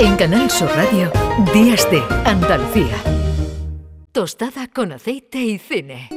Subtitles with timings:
[0.00, 1.10] En Canal Sur Radio,
[1.52, 2.94] Días de Andalucía.
[4.12, 6.08] Tostada con aceite y cine.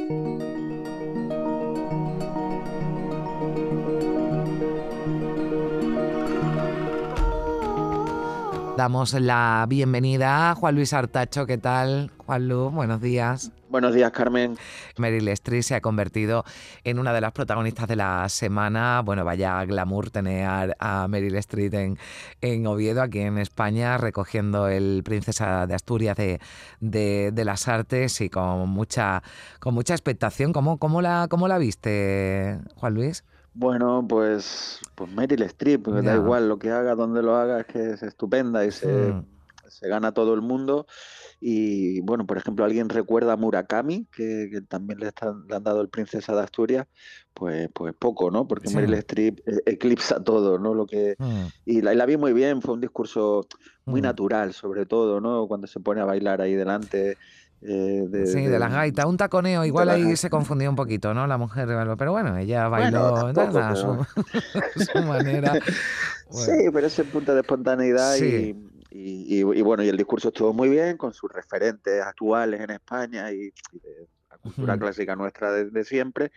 [8.76, 11.46] Damos la bienvenida a Juan Luis Artacho.
[11.46, 12.72] ¿Qué tal, Juan Luis?
[12.72, 13.50] Buenos días.
[13.72, 14.58] Buenos días, Carmen.
[14.98, 16.44] Meryl Streep se ha convertido
[16.84, 19.00] en una de las protagonistas de la semana.
[19.02, 21.98] Bueno, vaya glamour tener a Meryl Streep en,
[22.42, 26.38] en Oviedo, aquí en España, recogiendo el Princesa de Asturias de,
[26.80, 29.22] de, las Artes y con mucha,
[29.58, 30.52] con mucha expectación.
[30.52, 33.24] ¿Cómo, cómo, la, ¿Cómo la viste, Juan Luis?
[33.54, 37.66] Bueno, pues, pues Meryl Streep, porque da igual lo que haga, donde lo haga, es
[37.68, 39.24] que es estupenda y se, hmm.
[39.66, 40.86] se gana todo el mundo.
[41.44, 45.88] Y bueno, por ejemplo, alguien recuerda a Murakami, que, también le, le, han dado el
[45.88, 46.86] Princesa de Asturias,
[47.34, 48.46] pues, pues poco, ¿no?
[48.46, 50.72] Porque Meryl Streep e, eclipsa todo, ¿no?
[50.72, 51.46] Lo que, hmm.
[51.66, 53.44] y, la, la, vi muy bien, fue un discurso
[53.86, 54.04] muy hmm.
[54.04, 55.48] natural, sobre todo, ¿no?
[55.48, 57.16] Cuando se pone a bailar ahí delante.
[57.60, 61.26] Eh, de, sí, de, las gaitas, un taconeo, igual ahí se confundió un poquito, ¿no?
[61.26, 61.66] La mujer,
[61.98, 64.06] pero bueno, ella bailó nada, su,
[64.92, 65.54] su, manera.
[66.32, 68.56] Sí, pero ese punto de espontaneidad y,
[68.94, 73.52] y, bueno, y el discurso estuvo muy bien con sus referentes actuales en España y,
[73.72, 76.30] de la cultura clásica nuestra de, siempre.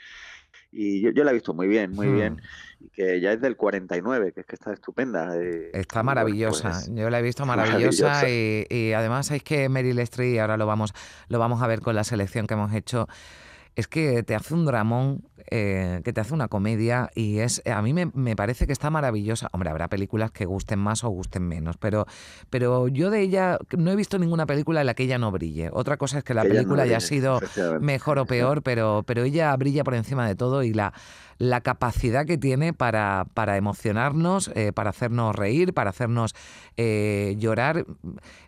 [0.71, 2.41] Y yo, la he visto muy bien, muy bien.
[2.79, 5.37] Y que ya es del 49, que es que está estupenda.
[5.37, 6.71] Eh, está maravillosa.
[6.71, 10.65] Pues, yo la he visto maravillosa, Y, y, además es que Meryl Streep, ahora lo
[10.65, 10.93] vamos,
[11.27, 13.07] lo vamos a ver con la selección que hemos hecho,
[13.75, 17.79] es que te hace un dramón eh, que te hace una comedia y es a
[17.83, 19.49] mí me, parece que está maravillosa.
[19.51, 22.07] Hombre, habrá películas que gusten más o gusten menos, pero,
[22.49, 25.69] pero yo de ella no he visto ninguna película en la que ella no brille.
[25.71, 27.39] Otra cosa es que la película haya sido
[27.79, 30.93] mejor o peor, pero, pero ella brilla por encima de todo y la
[31.37, 36.33] la capacidad que tiene para, para emocionarnos, eh, para hacernos reír, para hacernos
[36.77, 37.85] eh, llorar.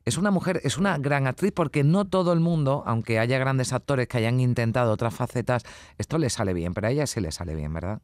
[0.06, 3.74] Es una mujer, es una gran actriz porque no todo el mundo, aunque haya grandes
[3.74, 5.64] actores que hayan intentado otras facetas,
[5.98, 8.02] esto le sale bien, pero a ella sí le sale bien, ¿verdad?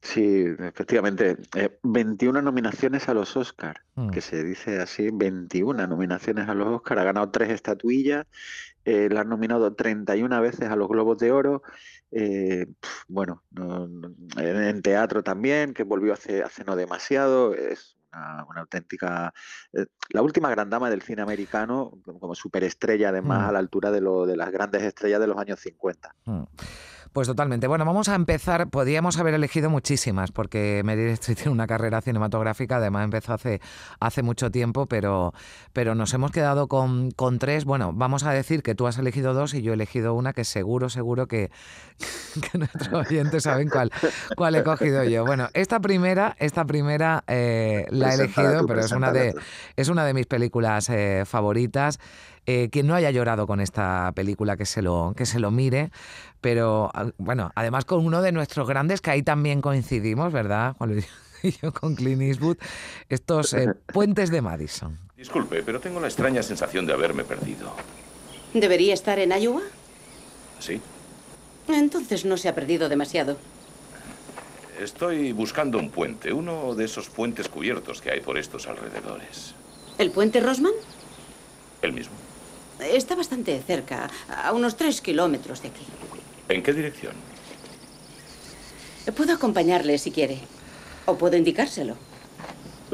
[0.00, 1.36] Sí, efectivamente.
[1.82, 4.10] 21 eh, nominaciones a los Oscar, mm.
[4.10, 7.00] que se dice así, 21 nominaciones a los Oscar.
[7.00, 8.26] Ha ganado tres estatuillas,
[8.84, 11.62] eh, la han nominado 31 veces a los Globos de Oro.
[12.10, 12.66] Eh,
[13.08, 13.42] bueno,
[14.36, 17.54] en teatro también, que volvió hace, hace no demasiado.
[17.54, 19.32] Es una, auténtica.
[20.10, 23.48] la última gran dama del cine americano, como superestrella, además, mm.
[23.48, 26.14] a la altura de, lo, de las grandes estrellas de los años 50.
[27.12, 27.66] Pues totalmente.
[27.66, 28.68] Bueno, vamos a empezar.
[28.68, 33.60] Podríamos haber elegido muchísimas, porque Meryl Streep tiene una carrera cinematográfica, además empezó hace,
[34.00, 35.32] hace mucho tiempo, pero,
[35.72, 37.64] pero nos hemos quedado con, con tres.
[37.64, 40.44] Bueno, vamos a decir que tú has elegido dos y yo he elegido una que
[40.44, 41.50] seguro, seguro que,
[42.54, 43.90] nuestros oyentes saben cuál,
[44.36, 45.24] cuál he cogido yo.
[45.24, 49.34] Bueno, esta primera, esta primera eh, la he elegido, pero es una de,
[49.76, 51.98] es una de mis películas eh, favoritas.
[52.50, 55.90] Eh, quien no haya llorado con esta película que se lo, que se lo mire,
[56.40, 60.92] pero ah, bueno, además con uno de nuestros grandes, que ahí también coincidimos, ¿verdad, Juan
[60.92, 61.06] Luis?
[61.42, 62.56] Y yo con Clint Eastwood,
[63.10, 64.98] estos eh, puentes de Madison.
[65.14, 67.70] Disculpe, pero tengo la extraña sensación de haberme perdido.
[68.54, 69.60] ¿Debería estar en Iowa?
[70.58, 70.80] Sí.
[71.68, 73.36] Entonces no se ha perdido demasiado.
[74.80, 79.54] Estoy buscando un puente, uno de esos puentes cubiertos que hay por estos alrededores.
[79.98, 80.72] ¿El puente Rosman?
[81.82, 82.16] El mismo.
[82.80, 85.84] Está bastante cerca, a unos tres kilómetros de aquí.
[86.48, 87.12] ¿En qué dirección?
[89.16, 90.38] Puedo acompañarle si quiere.
[91.06, 91.96] O puedo indicárselo.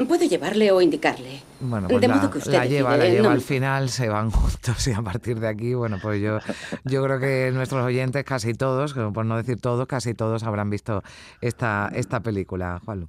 [0.07, 1.41] Puedo llevarle o indicarle.
[1.61, 4.29] Bueno, pues de la, modo que usted la lleva, la lleva al final, se van
[4.31, 6.39] juntos y a partir de aquí, bueno, pues yo,
[6.83, 11.01] yo creo que nuestros oyentes, casi todos, por no decir todos, casi todos habrán visto
[11.39, 13.07] esta, esta película, Juan.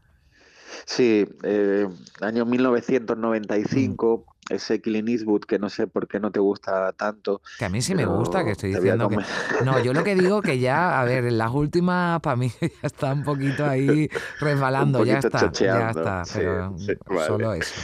[0.85, 1.89] Sí, eh,
[2.21, 7.43] año 1995, ese Clint Eastwood que no sé por qué no te gusta tanto.
[7.59, 9.19] Que a mí sí me gusta, que estoy diciendo que...
[9.65, 12.69] No, yo lo que digo que ya, a ver, en las últimas para mí ya
[12.83, 14.09] está un poquito ahí
[14.41, 16.77] resbalando, ya está, ya está, pero
[17.27, 17.75] solo eso.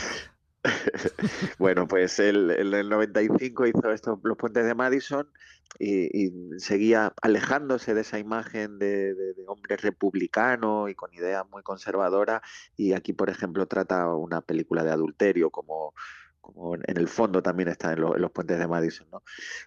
[1.59, 5.29] bueno, pues él en el 95 hizo estos, los puentes de Madison
[5.79, 12.43] y, seguía alejándose de esa imagen de, de, hombre republicano y con ideas muy conservadoras
[12.77, 15.95] y aquí, por ejemplo, trata una película de adulterio como
[16.43, 19.07] como en el fondo también está en, los puentes de Madison.
[19.11, 19.23] ¿no?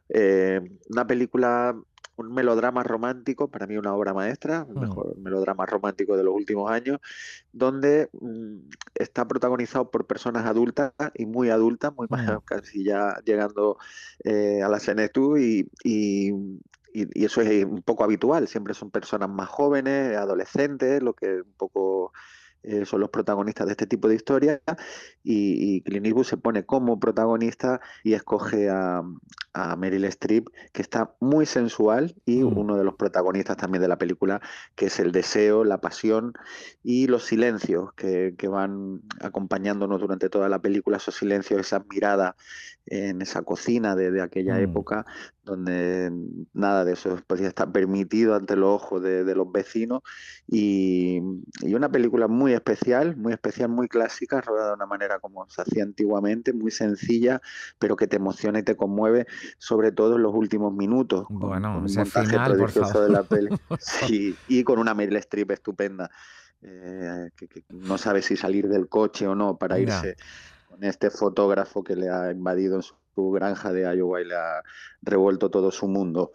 [0.10, 1.76] Eh, una película,
[2.18, 4.80] un melodrama romántico, para mí una obra maestra, el mm.
[4.80, 7.00] mejor melodrama romántico de los últimos años,
[7.52, 12.42] donde mm, está protagonizado por personas adultas y muy adultas, muy mm.
[12.44, 13.78] casi ya llegando
[14.24, 16.34] eh, a la senectud y, y,
[16.94, 21.54] y, eso es un poco habitual, siempre son personas más jóvenes, adolescentes, lo que un
[21.58, 22.12] poco
[22.68, 24.60] eh, son los protagonistas de este tipo de historias
[25.24, 29.04] y, y Clint Eastwood se pone como protagonista y escoge a,
[29.54, 32.58] a Meryl Streep, que está muy sensual y mm.
[32.58, 34.42] uno de los protagonistas también de la película,
[34.76, 36.34] que es el deseo, la pasión
[36.84, 42.36] y los silencios que, que van acompañándonos durante toda la película, esos silencios, esa mirada
[42.86, 44.64] en esa cocina de, aquella mm.
[44.64, 45.06] época,
[45.46, 46.12] donde
[46.54, 50.02] nada de eso podía estar permitido ante los ojos de, los vecinos.
[50.48, 51.22] Y,
[51.64, 55.84] una película muy especial, muy especial, muy clásica, rodada de una manera como se hacía
[55.84, 57.42] antiguamente, muy sencilla,
[57.80, 59.28] pero que te emociona y te conmueve,
[59.60, 61.28] sobre todo en los últimos minutos.
[61.30, 63.50] Bueno, con un montaje final, de la peli.
[63.80, 66.10] sí, y con una Meryl Streep estupenda.
[66.62, 70.16] Eh, que, no sabe si salir del coche o no para irse
[70.82, 74.64] este fotógrafo que le ha invadido su granja de Iowa y le ha
[75.02, 76.32] revuelto todo su mundo.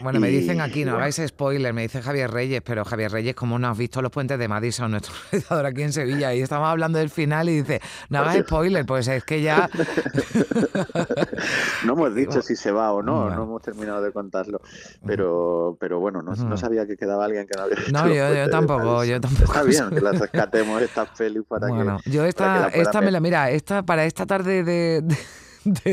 [0.00, 3.58] Bueno, me dicen aquí, no hagáis spoiler, me dice Javier Reyes, pero Javier Reyes, como
[3.58, 6.98] no has visto los puentes de Madison, nuestro realizador aquí en Sevilla, y estamos hablando
[6.98, 9.68] del final y dice, no hagas spoiler, pues es que ya...
[11.84, 14.60] no hemos dicho si se va o no, no hemos terminado de contarlo,
[15.04, 19.04] pero, pero bueno, no, sabía que quedaba alguien que no había visto No, yo, tampoco,
[19.04, 19.44] yo tampoco.
[19.44, 23.50] Está bien que las rescatemos estas pelis para bueno, Yo esta, esta me la, mira,
[23.50, 25.16] esta para esta tarde de de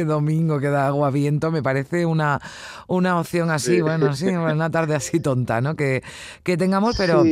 [0.05, 2.39] domingo que da agua viento, me parece una,
[2.87, 5.75] una opción así, bueno, sí, una tarde así tonta, ¿no?
[5.75, 6.03] Que,
[6.43, 7.23] que tengamos, pero...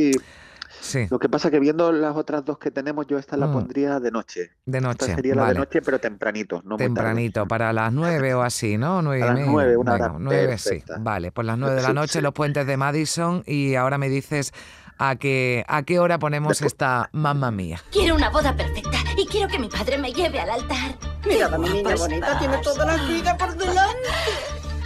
[0.80, 1.06] Sí.
[1.10, 3.52] Lo que pasa que viendo las otras dos que tenemos, yo esta la mm.
[3.52, 4.52] pondría de noche.
[4.64, 5.04] De noche.
[5.04, 9.02] Esta sería la de noche, pero tempranito, no Tempranito, para las nueve o así, ¿no?
[9.02, 10.82] Nueve a las nueve, una hora nueve, sí.
[11.00, 14.52] Vale, pues las nueve de la noche, los puentes de Madison, y ahora me dices
[14.98, 17.80] a qué, a qué hora ponemos esta mamá mía.
[17.90, 21.09] Quiero una boda perfecta y quiero que mi padre me lleve al altar.
[21.26, 24.08] Mira, mi niña bonita, tiene toda la vida por delante.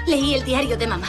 [0.06, 1.08] Leí el diario de mamá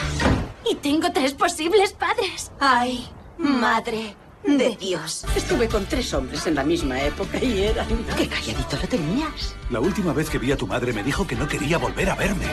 [0.68, 2.50] y tengo tres posibles padres.
[2.60, 3.08] Ay,
[3.38, 5.24] madre de Dios.
[5.34, 7.86] Estuve con tres hombres en la misma época y eran...
[8.16, 9.56] ¡Qué calladito lo tenías!
[9.70, 12.14] La última vez que vi a tu madre me dijo que no quería volver a
[12.14, 12.46] verme.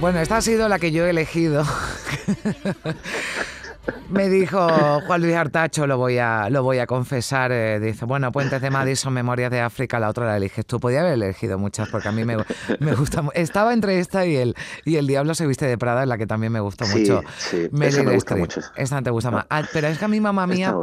[0.00, 1.66] Bueno, esta ha sido la que yo he elegido.
[4.10, 4.66] Me dijo
[5.06, 8.70] Juan Luis Artacho, lo voy a, lo voy a confesar, eh, dice, bueno, Puentes de
[8.70, 10.80] Madison, Memorias de África, la otra la eliges tú.
[10.80, 12.38] Podía haber elegido muchas porque a mí me,
[12.78, 14.54] me gusta Estaba entre esta y el,
[14.86, 17.22] y el Diablo se viste de Prada, en la que también me gustó mucho.
[17.36, 18.60] Sí, esa me gusta mucho.
[18.76, 19.46] Esta te gusta más.
[19.50, 20.74] Ah, pero es que a mí, mamá mía,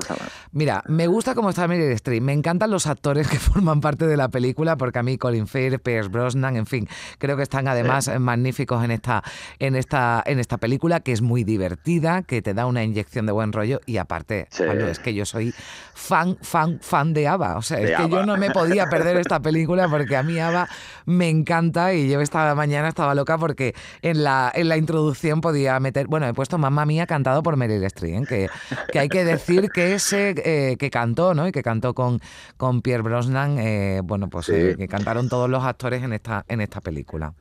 [0.52, 2.22] mira, me gusta cómo está Meryl Streep.
[2.22, 5.82] Me encantan los actores que forman parte de la película porque a mí Colin Firth,
[5.82, 6.88] Pierce Brosnan, en fin,
[7.18, 9.24] creo que están además magníficos en esta,
[9.58, 13.32] en, esta, en esta película que es muy divertida, que te da una inyección de
[13.32, 15.54] buen rollo y aparte, es que yo soy
[15.94, 17.58] fan, fan, fan de Ava.
[17.58, 20.68] O sea, es que yo no me podía perder esta película porque a mí Ava
[21.06, 25.80] me encanta y yo esta mañana estaba loca porque en la, en la introducción podía
[25.80, 28.26] meter, bueno, he puesto Mamma Mía cantado por Meryl Streep, ¿eh?
[28.28, 28.50] que,
[28.92, 31.48] que hay que decir que ese eh, que cantó, ¿no?
[31.48, 32.20] Y que cantó con,
[32.58, 36.82] con Pierre Brosnan, eh, bueno, pues que cantaron todos los actores en esta, en esta
[36.82, 37.34] película.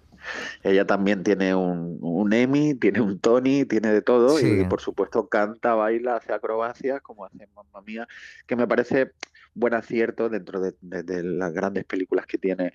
[0.63, 5.29] Ella también tiene un, un, Emmy, tiene un Tony, tiene de todo y por supuesto
[5.29, 8.09] canta, baila, hace acrobacias como hace Mamma Mía,
[8.47, 9.13] que me parece
[9.55, 10.75] buen acierto dentro de,
[11.23, 12.73] las grandes películas que tiene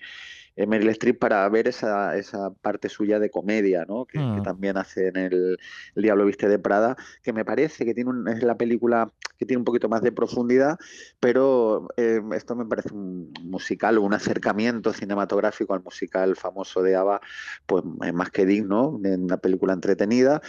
[0.66, 4.04] Meryl Streep para ver esa, esa parte suya de comedia, ¿no?
[4.04, 4.42] Que, mm.
[4.42, 5.58] también hace en el,
[5.94, 9.64] Diablo Viste de Prada, que me parece que tiene es la película que tiene un
[9.64, 10.78] poquito más de profundidad,
[11.18, 17.22] pero eh, esto me parece un musical, un acercamiento cinematográfico al musical famoso de Ava,
[17.64, 20.42] pues es más que digno, en una película entretenida,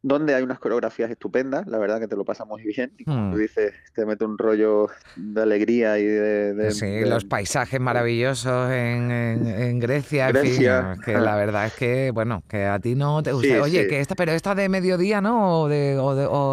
[0.00, 3.32] donde hay unas coreografías estupendas, la verdad que te lo pasa muy bien, y como
[3.32, 3.40] tú mm.
[3.40, 6.70] dices, te mete un rollo de alegría y de...
[6.70, 9.46] sí, los paisajes maravillosos en,
[9.80, 13.62] Grecia, en fin, que la verdad es que, bueno, que a ti no te gusta.
[13.62, 15.62] Oye, que esta, pero esta de mediodía, ¿no?
[15.62, 16.52] O de, o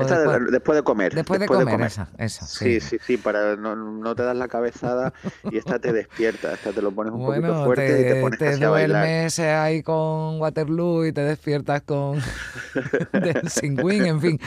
[0.52, 1.14] después, de comer.
[1.14, 2.80] Después, de, comer, Esa, esa, sí.
[2.80, 5.14] sí, sí, para no, no, te das la cabezada
[5.52, 8.58] y esta te despierta, esta te lo pones un poquito fuerte y te pones te
[8.58, 12.20] duermes ahí con Waterloo y te despiertas con
[13.48, 14.40] sin wing, en fin.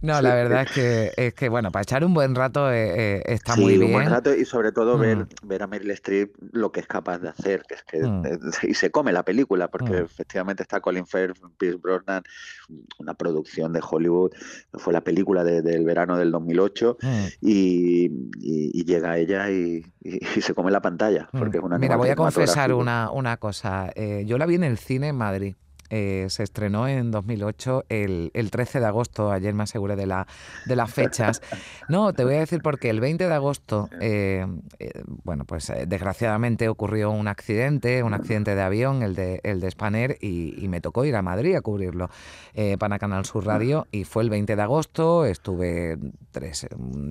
[0.00, 3.22] No, la verdad es que, es que, bueno, para echar un buen rato eh, eh,
[3.26, 3.84] está muy bien.
[3.84, 5.28] un buen rato y sobre todo ver, mm.
[5.44, 8.22] ver a Meryl Streep lo que es capaz de hacer, que es que mm.
[8.68, 10.04] y se come la película, porque mm.
[10.04, 12.22] efectivamente está Colin Firth, Pierce Brosnan,
[12.98, 14.32] una producción de Hollywood,
[14.74, 16.98] fue la película del verano del 2008
[17.40, 18.10] y,
[18.86, 19.84] llega ella y,
[20.40, 24.24] se come la pantalla, porque es una Mira, voy a confesar una, una cosa, eh,
[24.26, 25.56] yo la vi en el cine en Madrid
[25.90, 30.26] eh, se estrenó en 2008 el, el, 13 de agosto, ayer me aseguré de, la,
[30.66, 31.42] de las fechas.
[31.88, 34.46] No, te voy a decir porque el 20 de agosto, eh,
[34.78, 39.70] eh, bueno, pues desgraciadamente ocurrió un accidente, un accidente de avión, el de, el de
[39.70, 42.10] Spanair, y, me tocó ir a Madrid a cubrirlo
[42.80, 45.96] para Canal Sur Radio, y fue el 20 de agosto, estuve
[46.32, 46.66] tres,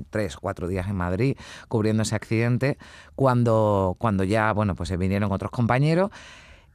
[0.10, 1.38] tres, cuatro días en Madrid
[1.70, 2.78] cubriendo ese accidente,
[3.16, 6.12] cuando, cuando ya, bueno, pues se vinieron otros compañeros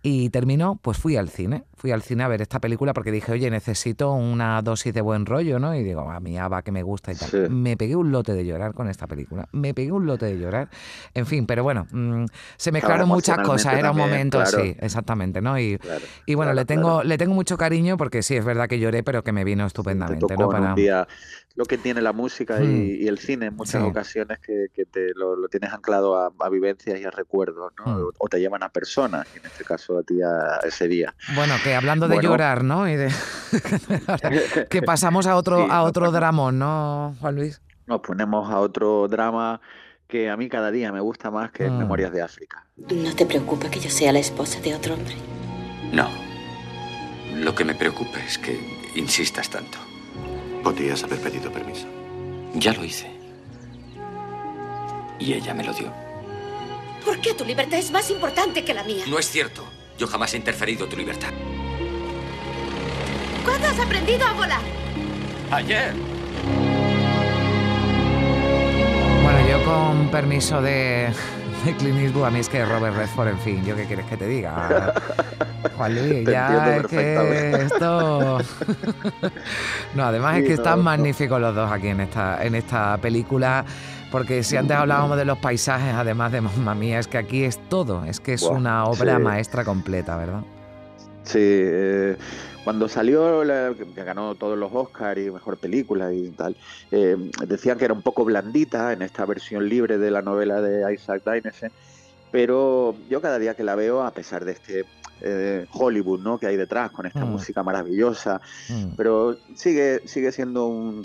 [0.03, 3.33] y terminó, pues fui al cine, fui al cine a ver esta película porque dije,
[3.33, 5.75] oye, necesito una dosis de buen rollo, ¿no?
[5.75, 7.51] Y digo, a mí Ava que me gusta y tal.
[7.51, 10.71] Me pegué un lote de llorar con esta película, me pegué un lote de llorar.
[11.13, 12.25] En fin, pero bueno, mm,
[12.57, 15.59] se mezclaron muchas cosas, era un momento, sí, exactamente, ¿no?
[15.59, 15.79] Y,
[16.27, 19.23] y bueno, le tengo le tengo mucho cariño porque sí, es verdad que lloré, pero
[19.23, 20.49] que me vino estupendamente, ¿no?
[20.49, 20.71] Para...
[20.71, 21.07] Un día
[21.57, 23.09] lo que tiene la música y, hmm.
[23.09, 27.73] el cine en muchas ocasiones que, te lo, tienes anclado a, vivencias y a recuerdos,
[27.79, 27.85] ¿no?
[27.85, 28.11] Hmm.
[28.19, 31.15] O te llevan a personas, en este caso a ti a ese día.
[31.35, 32.89] Bueno, que hablando de llorar, ¿no?
[32.89, 33.13] Y de...
[34.71, 37.61] que pasamos a otro, a otro dramón, ¿no, Juan Luis?
[37.87, 39.61] Nos ponemos a otro drama
[40.07, 41.79] que a mí cada día me gusta más que hmm.
[41.79, 42.67] Memorias de África.
[42.77, 45.15] ¿No te preocupa que yo sea la esposa de otro hombre?
[45.93, 46.09] No.
[47.35, 48.59] Lo que me preocupa es que
[48.97, 49.79] insistas tanto.
[50.63, 51.87] Podrías haber pedido permiso.
[52.55, 53.11] Ya lo hice.
[55.19, 55.93] Y ella me lo dio.
[57.05, 59.05] ¿Por qué tu libertad es más importante que la mía?
[59.09, 59.65] No es cierto.
[60.01, 61.29] Yo jamás he interferido tu libertad.
[63.45, 64.61] ¿Cuándo has aprendido a volar?
[65.51, 65.93] Ayer.
[69.23, 71.13] Bueno, yo con permiso de,
[71.67, 74.27] de Clint a mí es que Robert Redford, en fin, ¿yo qué quieres que te
[74.27, 74.95] diga?
[75.77, 78.39] Juan Luis, ya es que esto...
[79.95, 83.67] no, además es que están magníficos los dos aquí en esta, en esta película,
[84.11, 87.59] porque si antes hablábamos de los paisajes, además de Mamma Mía, es que aquí es
[87.69, 90.43] todo, es que es una obra maestra completa, ¿verdad?
[91.23, 92.17] Sí, eh,
[92.65, 96.57] cuando salió, que ganó todos los Oscars y mejor película y tal,
[96.91, 100.93] eh, decían que era un poco blandita en esta versión libre de la novela de
[100.93, 101.71] Isaac Dinesen,
[102.31, 104.85] pero yo cada día que la veo, a pesar de este
[105.21, 106.39] eh, Hollywood ¿no?
[106.39, 107.31] que hay detrás, con esta mm.
[107.31, 108.95] música maravillosa, mm.
[108.97, 111.03] pero sigue, sigue siendo un,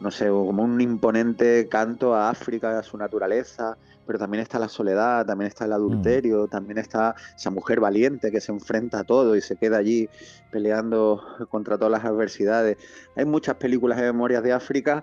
[0.00, 3.76] no sé, como un imponente canto a África, a su naturaleza,
[4.06, 5.74] pero también está la soledad, también está el mm.
[5.74, 10.08] adulterio, también está esa mujer valiente que se enfrenta a todo y se queda allí
[10.50, 12.76] peleando contra todas las adversidades.
[13.16, 15.02] Hay muchas películas de memorias de África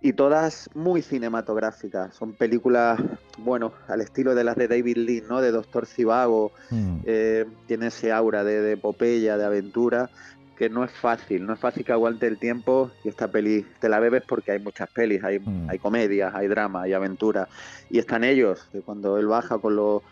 [0.00, 2.14] y todas muy cinematográficas.
[2.14, 3.00] Son películas,
[3.38, 5.40] bueno, al estilo de las de David Lee, ¿no?
[5.40, 6.98] De Doctor Cibago, mm.
[7.04, 10.10] eh, tiene ese aura de, de epopeya, de aventura,
[10.58, 13.88] que no es fácil, no es fácil que aguante el tiempo y esta peli te
[13.88, 15.70] la bebes porque hay muchas pelis, hay, mm.
[15.70, 17.48] hay comedias, hay drama, hay aventura
[17.88, 20.02] y están ellos, que cuando él baja con los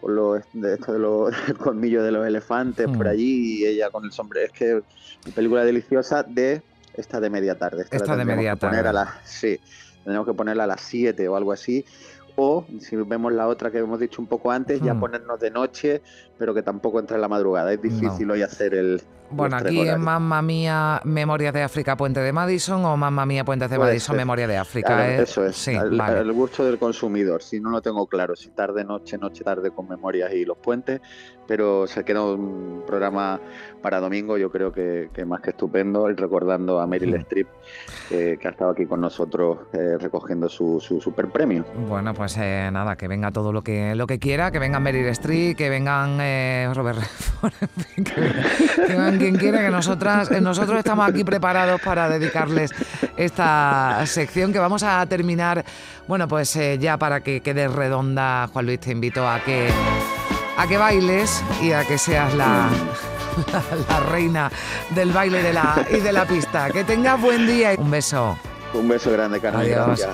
[0.00, 3.08] con los de esto de los colmillos de los elefantes por mm.
[3.08, 4.82] allí y ella con el sombrero, es que
[5.32, 6.60] película deliciosa de
[6.94, 8.76] esta de media tarde, esta, de media tarde.
[8.76, 9.60] Poner a las, sí,
[10.02, 11.84] tenemos que ponerla a las 7 o algo así
[12.36, 15.00] o si vemos la otra que hemos dicho un poco antes, ya hmm.
[15.00, 16.02] ponernos de noche,
[16.38, 17.72] pero que tampoco entra en la madrugada.
[17.72, 19.02] Es difícil hoy hacer el.
[19.30, 23.66] Bueno, aquí en Mamma Mía, Memoria de África, Puente de Madison, o Mamma Mía, Puente
[23.66, 25.10] de Madison, Memoria de África.
[25.10, 25.22] ¿eh?
[25.22, 27.42] Eso es, el, gusto del consumidor.
[27.42, 31.00] Si no lo tengo claro, si tarde, noche, noche, tarde con Memorias y los puentes,
[31.46, 33.40] pero se queda un programa
[33.82, 37.20] para domingo, yo creo que, más que estupendo, recordando a Meryl hmm.
[37.20, 37.48] Streep,
[38.08, 41.64] que ha estado aquí con nosotros eh, recogiendo su, su super premio.
[41.88, 45.06] Bueno, pues eh, nada, que venga todo lo que, lo que quiera, que vengan Meryl
[45.08, 47.00] Streep, que vengan eh, Robert
[47.96, 48.12] que,
[49.18, 52.70] quien quiera, que nosotras, nosotros estamos aquí preparados para dedicarles
[53.16, 55.64] esta sección que vamos a terminar,
[56.08, 59.68] bueno, pues ya para que quede redonda, Juan Luis, te invito a que
[60.56, 62.68] a que bailes y a que seas la,
[63.88, 64.50] la, reina
[64.90, 66.70] del baile de la, y de la pista.
[66.70, 68.38] Que tengas buen día y un beso.
[68.72, 69.62] Un beso grande, Carmen.
[69.62, 70.06] Adiós.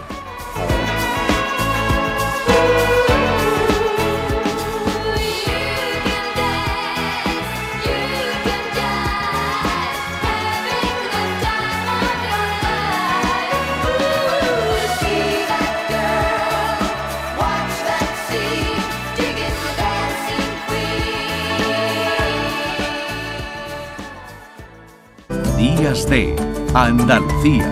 [26.74, 27.68] Andalucía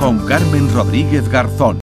[0.00, 1.78] con Carmen Rodríguez Garzón.